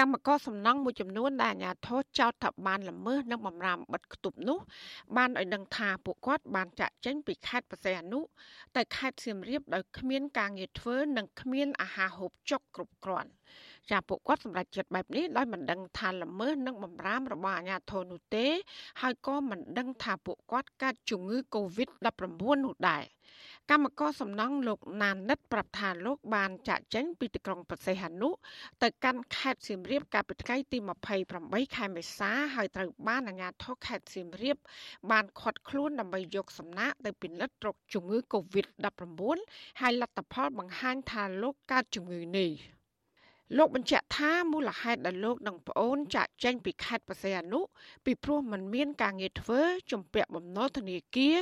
[0.00, 4.58] កម្មករសំណង់មួយចំនួនដែលអាជ្ញាធរចោទថាបានល្មើសនិងបំរាមបិទគប់នោះ
[5.16, 8.20] បានឲ្យដឹងថាពួកគាត់បានចាក់ចេញពីខេត្តបរសៃអនុ
[8.76, 13.30] ទៅខេត្តសៀមរាបដោយគ្មានការងារធ្វើ និងគ្មានអាហារហូបចុកគ្រប់គ្រាន់
[13.90, 18.46] ចាពួកគាត់សម្រេចចិត្តបែបនេះដោយមិនដឹងថាល្មើសនិងបំរាមរបស់អាជ្ញាធរនោះទេ
[19.00, 23.04] ហើយក៏មិនដឹងថាពួកគាត់កើតជំងឺ Covid-19 នោះដែរ
[23.72, 28.30] កម្មករសំណង់លោកណាននិតប្រាប់ថាលោកបានចាក់ចេញពីទីក្រុងប្រសេះហនុ
[28.82, 30.78] ទៅកាន់ខេត្តសៀមរាបកាលពីថ្ងៃទី
[31.26, 34.56] 28ខែមេសាហើយត្រូវបានអាជ្ញាធរខេត្តសៀមរាប
[35.10, 39.38] បានឃាត់ខ្លួនដើម្បីយកសំណាក់ទៅពិនិត្យរោគជំងឺ Covid-19
[39.80, 42.52] ហើយលទ្ធផលបង្ហាញថាលោកកើតជំងឺនេះ។
[43.57, 47.61] លោកបញ្ជាក់ថាមូលហេតុដែលលោកនិងប្អូនចាក់ចេញពីខេត្តបរសៃអនុ
[48.05, 51.37] ពីព្រោះมันមានការងារធ្វើជំពាក់បំណុលធនាគារ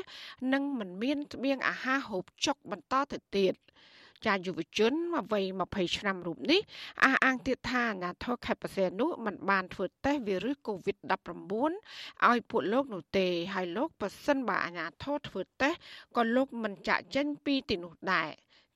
[0.53, 3.53] និងมันមានស្បៀងអាហារហូបចុកបន្តទៅទៀត
[4.25, 4.93] ចាយុវជន
[5.31, 6.61] វ័យ20ឆ្នាំរូបនេះ
[7.03, 11.11] អះអាងទៀតថាអាញាធរខេត្តបរសៃអនុមិនបានធ្វើតេស្តវីរុស COVID-19
[12.29, 15.79] ឲ្យពួកលោកនោះទេហើយលោកប៉ះសិនបើអាញាធរធ្វើតេស្ត
[16.15, 18.29] ក៏លោកមិនចាក់ចេញពីទីនោះដែរ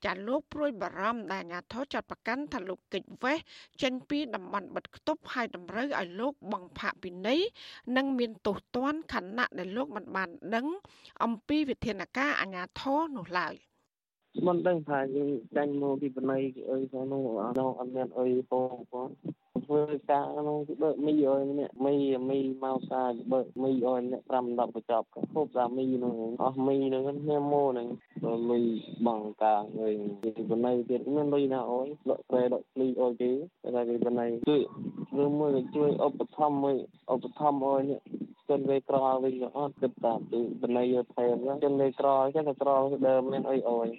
[0.05, 3.37] ចាលោកព្រួយបារម្ភដែលអាញាធរចាត់ប្រកាន់ថាលោកកិច្ចវេះ
[3.81, 7.39] ចេញពីតំបន់បិទគប់ហើយតម្រូវឲ្យលោកបងផាកពិន័យ
[7.97, 10.65] និងមានទោសទណ្ឌខណៈដែលលោកមិនបានដឹង
[11.23, 13.55] អំពីវិធានការអាញាធរនោះឡើយ
[14.47, 16.37] មិនដឹងថាយើងចាញ់មកពីបណៃ
[16.69, 19.07] អីផងនោះអត់អត់មានអីផងផង
[19.69, 21.93] ធ្វើការនោះគឺបើមីអើយម្នាក់មី
[22.29, 27.87] មីមកសារបើមីអើយម្នាក់5 10កញ្ចប់ហូបសាមីនោះអស់មីនឹងខ្ញុំមកនឹង
[28.23, 28.59] ដល់មី
[29.07, 33.31] បងការវិញពីបណៃទៀតមានលុយណាអើយលក់ត្រែលក់ភ្លីអើយគេ
[33.75, 34.61] តែពីបណៃជួយ
[35.23, 36.75] ឬមួយជួយឧបត្ថម្ភមួយ
[37.13, 37.99] ឧបត្ថម្ភអើយនេះ
[38.49, 40.83] ជនវេក្រវិញអត់គិតតាមពីបណៃ
[41.15, 42.69] ថែមជនវេក្រចឹងតែក្រ
[43.07, 43.89] ដើមមានអីអើយ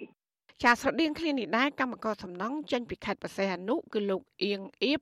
[0.63, 5.01] ចាស្រដៀងគ្នានេះដែរកម្មករសំណង់ចេញពីខេត្តបរសៃអនុគឺលោកអៀងអៀប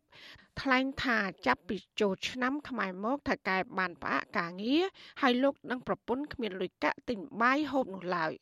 [0.61, 4.83] ថ្លែងថាចាប់ពីចូលឆ្នាំខ្មែរមកថៅកែបានផ្អាកការងារ
[5.21, 8.33] ហើយលោកនិងប្រពន្ធគ្មានលុយកាក់ទិញបាយហូបនោះឡើយ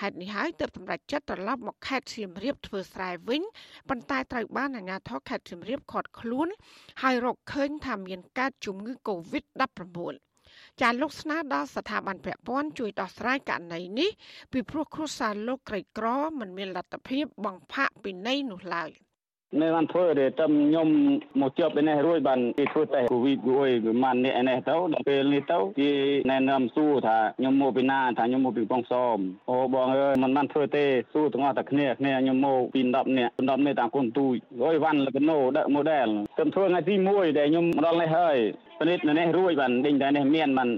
[0.00, 3.42] ហេតុនេះហើយទើបសម្រេចចិត្តត្រឡប់មកខេត្តសៀមរាបធ្វើស្រែវិញ
[3.88, 6.48] ប៉ុន្តែត្រូវបានអាជ្ញាធរខេត្តសៀមរាបឃាត់ខ្លួន
[7.02, 10.14] ហើយរកឃើញថាមានកើតជំងឺ Covid-19
[10.80, 14.10] ចាលោកស្នើដល់ស្ថាប័នពាក់ព័ន្ធជួយដោះស្រាយករណីនេះ
[14.52, 16.06] ពីព្រោះគ្រួសារលោកក្រីក្រ
[16.40, 18.92] មិនមានលទ្ធភាពបង្ផាកពីនៃនោះឡើយ។
[19.60, 20.88] នៅបានធ្វើតែតែខ្ញុំ
[21.40, 25.90] មកជាប់ឯនេះរួចបានគេធ្វើតែកូវីដរួយប្រហែលនេះឯនេះទៅដល់ពេលនេះទៅគេ
[26.30, 29.18] ណែនាំសួរថាខ្ញុំមកពីណាថាខ្ញុំមកពីបងសម
[29.50, 33.32] អូបងអើយមិនបានធ្វើទេសួរទាំងអស់តែគ្នាគ្នាខ្ញុំមកពី10នាក់10នាក់
[33.80, 38.36] តាមគុនទូចអើយវ៉ាន់លកណូដឹក model ខ្ញុំធ្វើថ្ងៃទី1ដែលខ្ញុំមកដល់នេះហើយ
[38.80, 40.68] ពនិតនៅនេះរួចបានដេញតែនេះមានបាន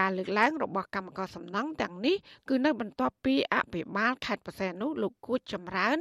[0.00, 2.16] ការលើកឡើងរបស់កម្មករសំណង់ទាំងនេះ
[2.48, 5.98] គឺនៅបន្ទាប់ពីអភិបាលខេត្តបរសៃនុលោកគួចចម្រើន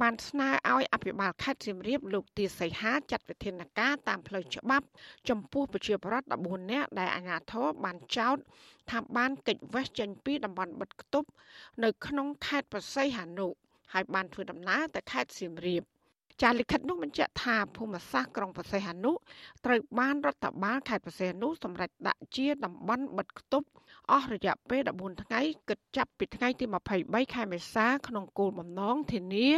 [0.00, 4.86] បានស្នើឲ្យអភិបាលខេត្តសៀមរាបលោកទាសីហាចាត់វិធានការតាមផ្លូវច្បាប់
[5.28, 8.36] ចំពោះប្រជាពលរដ្ឋ14នាក់ដែលអាជ្ញាធរបានចោទ
[8.90, 11.28] ថាបានកិច្ចវេះចេញពីតំបន់បិទគប់
[11.84, 13.48] នៅក្នុងខេត្តបរសៃហនុ
[13.92, 15.84] ហើយបានធ្វើដំណើរទៅខេត្តសៀមរាប
[16.42, 19.12] ចាលិខិតនោះបញ្ជាក់ថាភូមិសាស្ត្រក្រុងប្រសេះអនុ
[19.64, 23.68] ត្រូវបានរដ្ឋបាលខេត្តប្រសេះអនុសម្រេចដាក់ជាតំបន់បិទគប់
[24.10, 26.64] អស់រយៈពេល14ថ្ងៃគិតចាប់ពីថ្ងៃទី
[27.00, 29.48] 23ខែមេសាក្នុងគោលបំណងធានា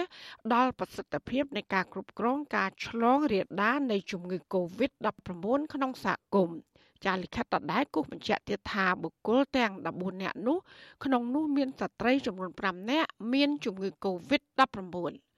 [0.54, 5.28] ដល់ប្រសិទ្ធភាពនៃការគ្រប់គ្រងការឆ្លងរាលដាលនៃជំងឺ Covid-19
[5.74, 6.58] ក្នុងសហគមន៍
[7.04, 10.58] ចាលិខិតដដែលគូសបញ្ជាក់ទៀតថាបុគ្គលទាំង14នាក់នោះ
[11.04, 15.29] ក្នុងនោះមានស្ត្រីចំនួន5នាក់មានជំងឺ Covid-19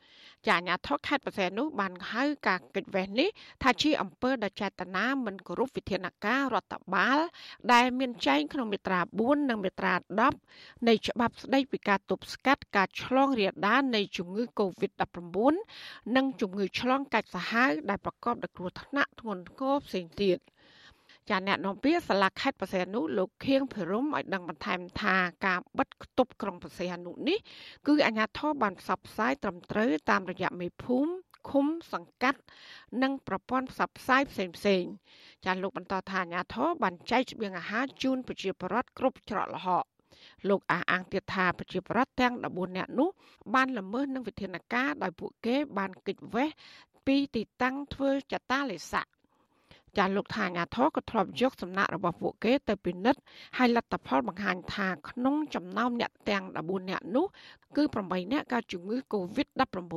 [0.47, 3.29] ចាអាញាធរខេត្តបរសៃនោះបានហៅការកិច្ចវេះនេះ
[3.63, 7.19] ថាជាអំពើដែលចេតនាមិនគោរពវិធានការរដ្ឋបាល
[7.73, 9.95] ដែលមានចែងក្នុងមាត្រា4និងមាត្រា
[10.41, 15.55] 10នៃច្បាប់ស្តីពីការទប់ស្កាត់ការឆ្លងរាលដាលនៃជំងឺ Covid-19
[16.17, 20.39] និងជំងឺឆ្លងកាចសាហាវដែលប្រកបដោយគ្រោះថ្នាក់ធ្ងន់ធ្ងរផ្សេងទៀត។
[21.31, 25.17] ចាអ្នកនាំពាក្យសាលាខេត្តបរសៃអនុលោកខៀងភិរមឲ្យដឹងបន្ថែមថា
[25.47, 27.39] ការបិទគប់ក្រុងបរសៃអនុនេះ
[27.87, 31.13] គឺអាជ្ញាធរបានផ្សព្វផ្សាយត្រឹមត្រូវតាមរយៈមេភូមិ
[31.51, 32.41] ឃុំសង្កាត់
[33.03, 34.85] និងប្រព័ន្ធផ្សព្វផ្សាយផ្សេងផ្សេង
[35.45, 39.85] ចាលោកបន្តថាអាជ្ញាធរបានចែកស្បៀងអាហារជូនប្រជាពលរដ្ឋគ្រប់ច្រកល្ហក
[40.49, 43.09] លោកអះអាងទៀតថាប្រជាពលរដ្ឋទាំង14នាក់នោះ
[43.55, 46.49] បានល្មើសនឹងវិធានការដោយពួកគេបានគេចវេះ
[47.07, 49.07] ពីទីតាំងធ្វើចតាលេស័ក
[49.99, 53.21] ចាលោកថាអាញាធរក៏ធ្លាប់យកសំណាក់របស់ពួកគេទៅពិនិត្យ
[53.59, 57.27] ហើយលទ្ធផលបង្ហាញថាក្នុងចំណោមអ្នកទាំង14អ្នកនោះ
[57.77, 59.95] គឺ8អ្នកកើតជំងឺ Covid-19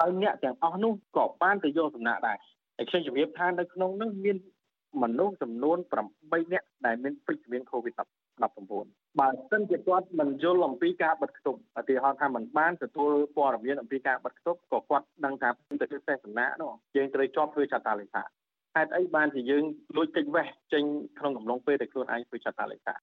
[0.00, 2.36] ហើយអ្នកទាំងអស់នោះក៏បានទៅយកសំណាក់ដែរ
[2.76, 4.36] ហើយខ្ញុំជម្រាបថានៅក្នុងនោះមាន
[5.02, 5.78] មនុស្សចំនួន
[6.14, 15.48] 8នាក់ដែលមានពេជ្រជំនាញ COVID-19 19បើសិនជាគាត់មិនយល់អំពីការបិទគប់ឧទាហរណ៍ថាមិនបានទទួលព័ត៌មានអំពីការបិទគប់ក៏គាត់ដឹងថា
[15.80, 18.22] ទៅធ្វើទេសនានោះយើងត្រូវជាប់ធ្វើចតាលេខា
[18.76, 19.64] ហេតុអីបានជាយើង
[19.96, 20.84] លួចតិចវេះចេញ
[21.18, 22.94] ក្នុងកំឡុងពេលដែលខ្លួនឯងធ្វើចតាលេខា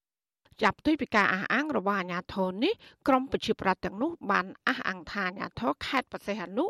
[0.62, 2.72] ចាប់ទុយពីការអះអាងរបស់អាជ្ញាធរនេះ
[3.08, 6.64] ក្រមប្រជាប្រដ្ឋទាំងនោះបានអះអាងថាអាជ្ញាធរខេត្តបរសេះអនុ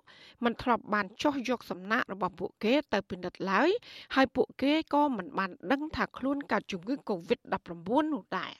[0.44, 3.70] មិនធ្លាប់បានចោះយកសំណាក់របស់ពួកគេទៅពិនិត្យឡើយ
[4.14, 8.52] ហើយពួកគេក៏មិនបានដឹងថាខ្លួនកើតជំងឺ Covid-19 នោះដែរ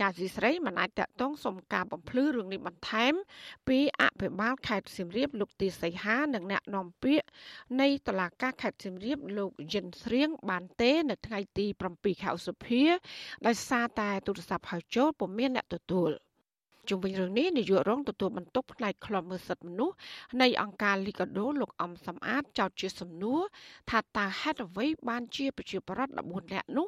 [0.00, 3.14] ចាស៊ីស្រីមិនអាចតតងសុំការបំភ្លឺរឿងនេះបន្ថែម
[3.68, 7.26] ពីអភិបាលខេត្តសៀមរាបលោកទីសីហានិងអ្នកនាំពាក្យ
[7.80, 12.82] នៃតុលាការខេត្តសៀមរាបលោកយិនស្រៀងបានទេ នៅថ្ងៃទី7ខែឧសភា
[13.46, 16.12] ដោយសារតែទូរស័ព្ទហៅចូលពុំមានអ្នកទទួល។
[16.88, 19.96] ជុំវិញរឿងនេះនាយករងទទួលបន្ទុកផ្នែកខ្លំមើលសិទ្ធិមនុស្ស
[20.42, 23.42] នៃអង្គការលីកាដូលោកអំសំអាតចោទជាសំណួរ
[23.90, 26.86] ថាតើហេតុអ្វីបានជាប្រជាប្រដ្ឋ14នាក់នោះ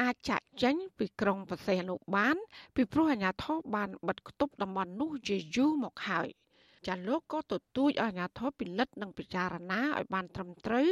[0.00, 2.36] អាចចាក់ចេញពីក្រុងប្រសេះនោះបាន
[2.74, 6.28] ពីព្រោះអាជ្ញាធរបានបិទគប់តំបន់នោះជាយូរមកហើយ។
[6.86, 10.86] ចាលោកក៏ទទូចឲ្យអាជ្ញាធរពិនិត្យនិងពិចារណាឲ្យបានត្រឹមត្រូវ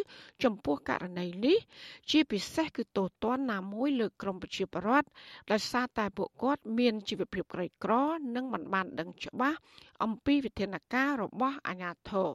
[0.44, 1.58] ចំពោះករណីនេះ
[2.10, 5.08] ជាពិសេសគឺទោសទណ្ឌណាមួយលើក្រមប្រជាពលរដ្ឋ
[5.52, 7.92] ដោយសារតែពួកគាត់មានជីវភាពក្រីក្រ
[8.36, 9.58] និងមិនបានដឹងច្បាស់
[10.04, 12.30] អំពីវិធានការរបស់អាជ្ញាធរ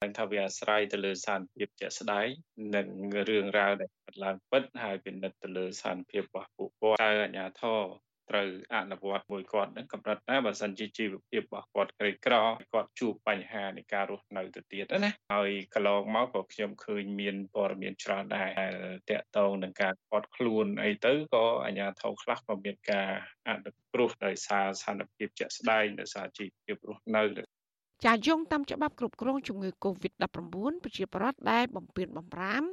[0.00, 2.26] ឃើញថាវាអាស្រ័យទៅលើសានភាពជាក់ស្ដែង
[2.74, 2.86] និង
[3.28, 7.80] រឿងរ៉ាវដែលកើតឡើងពិតហើយពិនិត្យទៅលើសានភាពរបស់ពួកគាត់តើអាជ្ញាធរ
[8.32, 12.34] ត្រូវអនុវត្តមួយគាត់នឹងកម្រិតណាបើសិនជាជីវភាពរបស់គាត់ក្រីក្រ
[12.72, 18.50] គាត់ជួបបញ្ហានៃការរស់នៅទៅទៀតណាហើយកន្លងមកក៏ខ្ញុំឃើញមានព័ត៌មានច្រើនដែរ
[19.10, 23.10] តាក់ទងនឹងការគាត់ខ្លួនអីទៅក៏អាជ្ញាធរខ្លះក៏មានការ
[23.48, 27.24] អនុគ្រោះដោយសារស្ថានភាពជាក់ស្ដែងដោយសារជីវភាពរស់នៅ
[28.06, 30.26] ចាយងតាមច្បាប់គ្រប់គ្រងជំងឺ Covid-19
[30.84, 32.64] ប្រជាប្រដ្ឋដែលបំពេញបំរាម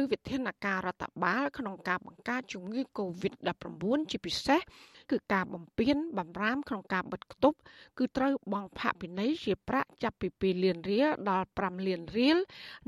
[0.00, 4.60] ឬវិធានការរដ្ឋបាលក្នុងការបង្ការជំងឺ Covid-19 ជាពិសេស
[5.10, 7.58] គឺការបំពេញបំរាមក្នុងការបិទគប់
[7.98, 12.36] គឺត្រូវបង់ផាកពិន័យជាប្រាក់ចាប់ពី2លានរៀលដល់5លានរៀល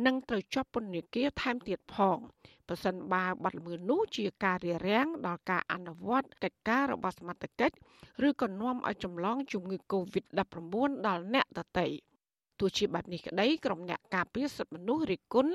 [0.06, 2.18] និងត្រូវជាប់ពន្ធនាគារថែមទៀតផង
[2.68, 7.74] ប្រសិនបើបាត់ល្មើសនោះជាការរារាំងដល់ការអនុវត្តកិច្ចការរបស់សមត្ថកិច្ច
[8.26, 11.86] ឬក៏នាំឲ្យចម្លងជំងឺ Covid-19 ដល់អ្នកដទៃ។
[12.60, 15.52] ទោះជាបែបនេះក្តីក្រុមអ្នកការពារសិទ្ធិមនុស្សរិះគន់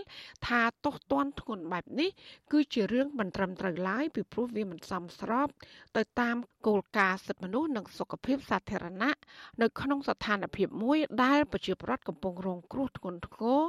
[0.48, 2.10] ថាទោសទណ្ឌធ្ងន់បែបនេះ
[2.52, 5.48] គឺជារឿងមិនត្រឹមត្រូវឡើយពីព្រោះវាមិនសមស្រប
[5.98, 6.38] ទៅតាម
[6.68, 9.16] គោលការណ៍សិទ្ធិមនុស្សនិងសុខភាពសាធារណៈ
[9.62, 13.62] នៅក្នុងស្ថានភាពមួយដែលប្រជាពលរដ្ឋកំពុងរងគ្រោះធ្ងន់ធ្ងរ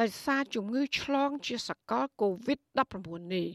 [0.00, 3.48] ដោយសារជំងឺឆ្លងជាសកល COVID-19 នេះ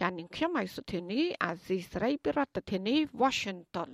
[0.00, 3.90] ចាននាងខ្ញុំហៃសុធានីអាស៊ីសេរីពីរដ្ឋធានី Washington